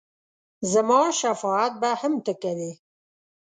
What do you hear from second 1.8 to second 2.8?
به هم ته کوې!